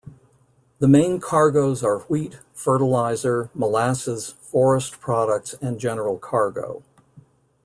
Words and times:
The 0.79 0.87
main 0.87 1.19
cargoes 1.19 1.83
are 1.83 1.99
wheat, 2.05 2.39
fertiliser, 2.55 3.51
molasses, 3.53 4.29
forest 4.41 4.99
products 4.99 5.53
and 5.61 5.79
general 5.79 6.17
cargo. 6.17 6.81